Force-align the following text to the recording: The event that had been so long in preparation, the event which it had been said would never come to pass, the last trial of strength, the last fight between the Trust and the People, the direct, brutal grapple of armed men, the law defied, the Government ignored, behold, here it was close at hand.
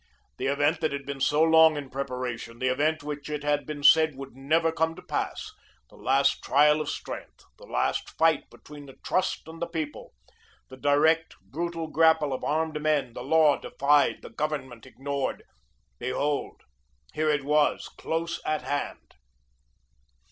The 0.37 0.47
event 0.47 0.81
that 0.81 0.91
had 0.91 1.05
been 1.05 1.21
so 1.21 1.43
long 1.43 1.77
in 1.77 1.91
preparation, 1.91 2.57
the 2.57 2.69
event 2.69 3.03
which 3.03 3.29
it 3.29 3.43
had 3.43 3.67
been 3.67 3.83
said 3.83 4.15
would 4.15 4.35
never 4.35 4.71
come 4.71 4.95
to 4.95 5.01
pass, 5.03 5.51
the 5.91 5.95
last 5.95 6.41
trial 6.43 6.81
of 6.81 6.89
strength, 6.89 7.43
the 7.59 7.67
last 7.67 8.09
fight 8.17 8.49
between 8.49 8.87
the 8.87 8.95
Trust 9.05 9.47
and 9.47 9.61
the 9.61 9.67
People, 9.67 10.11
the 10.69 10.75
direct, 10.77 11.35
brutal 11.43 11.85
grapple 11.85 12.33
of 12.33 12.43
armed 12.43 12.81
men, 12.81 13.13
the 13.13 13.21
law 13.21 13.59
defied, 13.59 14.23
the 14.23 14.31
Government 14.31 14.87
ignored, 14.87 15.43
behold, 15.99 16.61
here 17.13 17.29
it 17.29 17.43
was 17.45 17.87
close 17.87 18.41
at 18.43 18.63
hand. 18.63 19.13